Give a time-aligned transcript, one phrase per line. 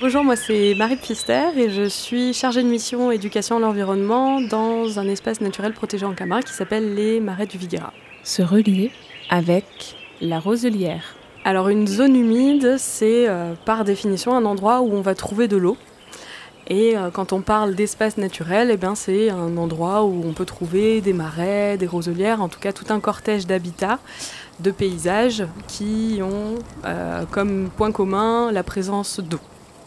[0.00, 5.00] Bonjour, moi c'est Marie Pfister et je suis chargée de mission éducation à l'environnement dans
[5.00, 7.92] un espace naturel protégé en Camargue qui s'appelle les Marais du Viguera.
[8.22, 8.92] Se relier
[9.28, 11.16] avec la roselière.
[11.44, 15.56] Alors une zone humide, c'est euh, par définition un endroit où on va trouver de
[15.56, 15.76] l'eau.
[16.68, 21.00] Et euh, quand on parle d'espace naturel, eh c'est un endroit où on peut trouver
[21.00, 23.98] des marais, des roselières, en tout cas tout un cortège d'habitats,
[24.60, 29.40] de paysages qui ont euh, comme point commun la présence d'eau.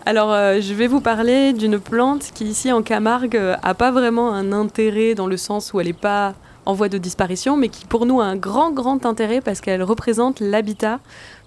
[0.03, 4.33] Alors, euh, je vais vous parler d'une plante qui, ici en Camargue, euh, pas vraiment
[4.33, 6.33] un intérêt dans le sens où elle n'est pas
[6.65, 9.83] en voie de disparition, mais qui pour nous a un grand, grand intérêt parce qu'elle
[9.83, 10.99] représente l'habitat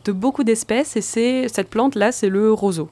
[0.04, 2.88] de beaucoup d'espèces et c'est cette plante-là, c'est le roseau.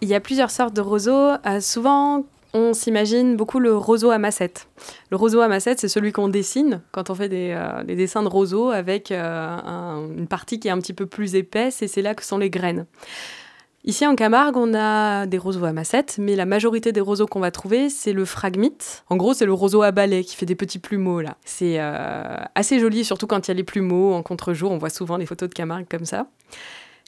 [0.00, 1.32] Il y a plusieurs sortes de roseaux.
[1.46, 4.68] Euh, souvent, on s'imagine beaucoup le roseau à massette.
[5.10, 7.54] Le roseau à massette, c'est celui qu'on dessine quand on fait des,
[7.88, 12.02] dessins de roseau avec une partie qui est un petit peu plus épaisse et c'est
[12.02, 12.86] là que sont les graines.
[13.88, 17.38] Ici en Camargue, on a des roseaux à massette, mais la majorité des roseaux qu'on
[17.38, 19.04] va trouver, c'est le phragmite.
[19.10, 21.36] En gros, c'est le roseau à balai qui fait des petits plumeaux là.
[21.44, 24.72] C'est euh, assez joli, surtout quand il y a les plumeaux en contre-jour.
[24.72, 26.26] On voit souvent les photos de Camargue comme ça.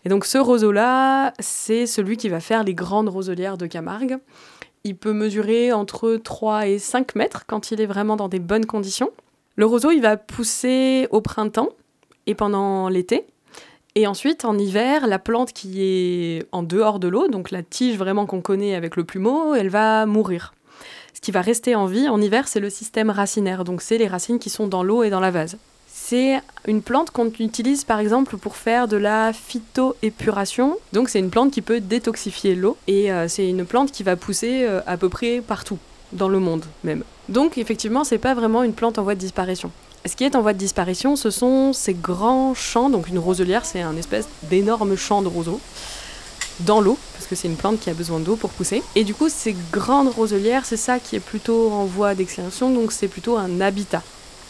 [0.04, 4.18] Et donc ce roseau-là, c'est celui qui va faire les grandes roselières de Camargue.
[4.84, 8.66] Il peut mesurer entre 3 et 5 mètres quand il est vraiment dans des bonnes
[8.66, 9.10] conditions.
[9.56, 11.70] Le roseau, il va pousser au printemps
[12.28, 13.26] et pendant l'été.
[13.98, 17.98] Et ensuite, en hiver, la plante qui est en dehors de l'eau, donc la tige
[17.98, 20.54] vraiment qu'on connaît avec le plumeau, elle va mourir.
[21.14, 24.06] Ce qui va rester en vie en hiver, c'est le système racinaire, donc c'est les
[24.06, 25.56] racines qui sont dans l'eau et dans la vase.
[25.88, 30.76] C'est une plante qu'on utilise par exemple pour faire de la phytoépuration.
[30.92, 34.14] Donc c'est une plante qui peut détoxifier l'eau et euh, c'est une plante qui va
[34.14, 35.78] pousser euh, à peu près partout
[36.12, 37.02] dans le monde même.
[37.28, 39.72] Donc effectivement, c'est pas vraiment une plante en voie de disparition.
[40.06, 42.88] Ce qui est en voie de disparition, ce sont ces grands champs.
[42.88, 45.60] Donc une roselière, c'est un espèce d'énorme champ de roseaux
[46.60, 48.82] dans l'eau, parce que c'est une plante qui a besoin d'eau pour pousser.
[48.96, 52.90] Et du coup, ces grandes roselières, c'est ça qui est plutôt en voie d'extinction, donc
[52.90, 54.02] c'est plutôt un habitat,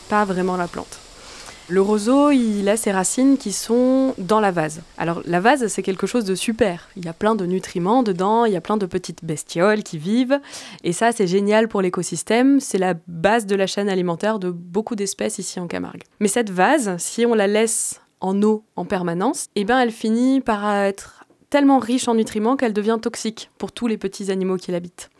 [0.08, 0.98] pas vraiment la plante.
[1.70, 4.80] Le roseau, il a ses racines qui sont dans la vase.
[4.96, 6.88] Alors la vase, c'est quelque chose de super.
[6.96, 9.98] Il y a plein de nutriments dedans, il y a plein de petites bestioles qui
[9.98, 10.40] vivent.
[10.82, 12.58] Et ça, c'est génial pour l'écosystème.
[12.58, 16.04] C'est la base de la chaîne alimentaire de beaucoup d'espèces ici en Camargue.
[16.20, 20.40] Mais cette vase, si on la laisse en eau en permanence, eh ben elle finit
[20.40, 24.72] par être tellement riche en nutriments qu'elle devient toxique pour tous les petits animaux qui
[24.72, 25.10] l'habitent.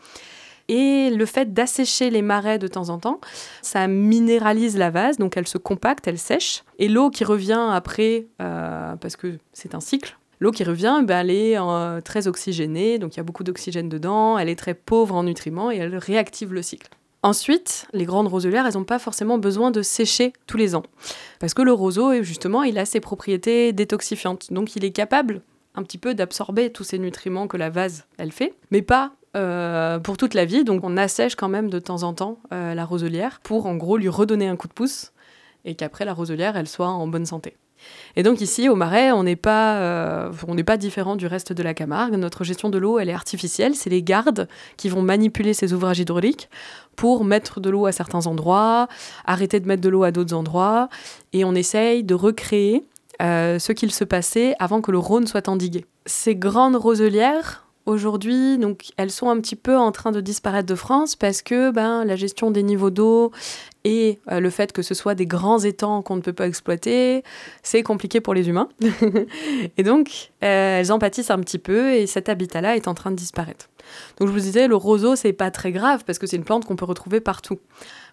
[0.69, 3.19] Et le fait d'assécher les marais de temps en temps,
[3.61, 6.63] ça minéralise la vase, donc elle se compacte, elle sèche.
[6.77, 11.19] Et l'eau qui revient après, euh, parce que c'est un cycle, L'eau qui revient, ben,
[11.19, 14.73] elle est euh, très oxygénée, donc il y a beaucoup d'oxygène dedans, elle est très
[14.73, 16.89] pauvre en nutriments et elle réactive le cycle.
[17.23, 20.83] Ensuite, les grandes roselières, elles n'ont pas forcément besoin de sécher tous les ans.
[21.39, 24.53] Parce que le roseau, justement, il a ses propriétés détoxifiantes.
[24.53, 25.41] Donc il est capable
[25.75, 29.99] un petit peu d'absorber tous ces nutriments que la vase, elle fait, mais pas euh,
[29.99, 30.63] pour toute la vie.
[30.63, 33.95] Donc on assèche quand même de temps en temps euh, la roselière pour en gros
[33.95, 35.11] lui redonner un coup de pouce
[35.65, 37.55] et qu'après la roselière elle soit en bonne santé.
[38.15, 41.53] Et donc ici au Marais, on n'est pas, euh, on n'est pas différent du reste
[41.53, 42.15] de la Camargue.
[42.15, 43.75] Notre gestion de l'eau, elle est artificielle.
[43.75, 44.47] C'est les gardes
[44.77, 46.49] qui vont manipuler ces ouvrages hydrauliques
[46.95, 48.87] pour mettre de l'eau à certains endroits,
[49.25, 50.89] arrêter de mettre de l'eau à d'autres endroits,
[51.33, 52.83] et on essaye de recréer
[53.21, 55.85] ce qu'il se passait avant que le Rhône soit endigué.
[56.05, 60.75] Ces grandes roselières, aujourd'hui, donc elles sont un petit peu en train de disparaître de
[60.75, 63.31] France parce que ben, la gestion des niveaux d'eau
[63.85, 67.23] et euh, le fait que ce soit des grands étangs qu'on ne peut pas exploiter,
[67.63, 68.69] c'est compliqué pour les humains.
[69.77, 73.11] et donc, euh, elles en pâtissent un petit peu et cet habitat-là est en train
[73.11, 73.69] de disparaître.
[74.19, 76.65] Donc je vous disais, le roseau, c'est pas très grave parce que c'est une plante
[76.65, 77.59] qu'on peut retrouver partout.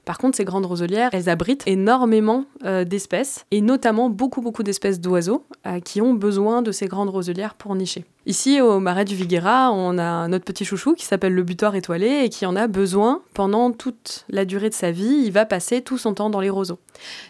[0.04, 5.00] Par contre, ces grandes roselières, elles abritent énormément euh, d'espèces, et notamment beaucoup, beaucoup d'espèces
[5.00, 5.44] d'oiseaux
[5.84, 8.04] qui ont besoin de ces grandes roselières pour nicher.
[8.26, 12.22] Ici, au marais du Viguera, on a notre petit chouchou qui s'appelle le butoir étoilé
[12.24, 15.22] et qui en a besoin pendant toute la durée de sa vie.
[15.24, 15.46] Il va
[15.82, 16.78] tout son temps dans les roseaux.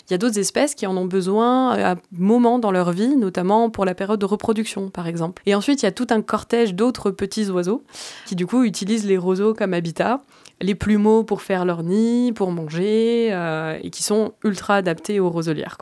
[0.09, 3.71] Il y a d'autres espèces qui en ont besoin à moments dans leur vie, notamment
[3.71, 5.43] pour la période de reproduction, par exemple.
[5.47, 7.83] Et ensuite, il y a tout un cortège d'autres petits oiseaux
[8.27, 10.23] qui, du coup, utilisent les roseaux comme habitat
[10.61, 15.31] les plumeaux pour faire leur nid, pour manger, euh, et qui sont ultra adaptés aux
[15.31, 15.77] roselières.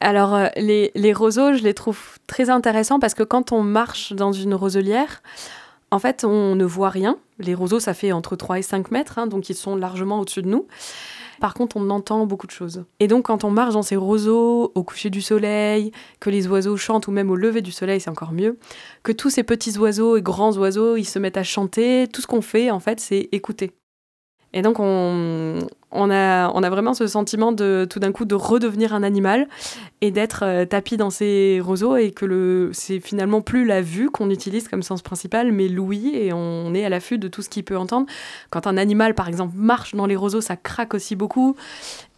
[0.00, 4.32] Alors, euh, les, roseaux, je les trouve très intéressants parce que quand on marche dans
[4.32, 5.22] une roselière,
[5.92, 7.18] En fait, on ne voit rien.
[7.40, 10.42] Les roseaux, ça fait entre 3 et 5 mètres, hein, donc ils sont largement au-dessus
[10.42, 10.66] de nous.
[11.40, 12.84] Par contre, on entend beaucoup de choses.
[13.00, 15.90] Et donc, quand on marche dans ces roseaux, au coucher du soleil,
[16.20, 18.58] que les oiseaux chantent, ou même au lever du soleil, c'est encore mieux,
[19.02, 22.26] que tous ces petits oiseaux et grands oiseaux, ils se mettent à chanter, tout ce
[22.26, 23.72] qu'on fait, en fait, c'est écouter.
[24.52, 25.60] Et donc, on,
[25.92, 29.48] on a, vraiment ce sentiment de tout d'un coup de redevenir un animal
[30.00, 34.30] et d'être euh, tapis dans ces roseaux et que c'est finalement plus la vue qu'on
[34.30, 37.64] utilise comme sens principal, mais l'ouïe et on est à l'affût de tout ce qu'il
[37.64, 38.06] peut entendre.
[38.50, 41.56] Quand un animal, par exemple, marche dans les roseaux, ça craque aussi beaucoup.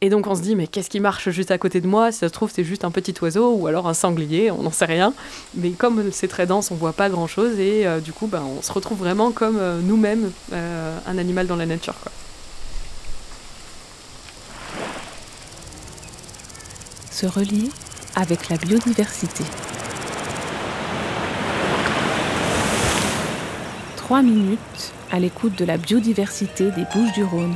[0.03, 2.13] Et donc on se dit, mais qu'est-ce qui marche juste à côté de moi?
[2.13, 4.71] Si ça se trouve, c'est juste un petit oiseau ou alors un sanglier, on n'en
[4.71, 5.15] sait rien.
[5.55, 8.61] Mais comme c'est très dense, on voit pas grand-chose et euh, du coup, ben, on
[8.61, 11.95] se retrouve vraiment comme euh, nous-mêmes, un animal dans la nature.
[17.23, 17.71] Se
[18.17, 19.45] avec la biodiversité.
[23.97, 27.55] Trois minutes à l'écoute de la biodiversité des Bouches du Rhône.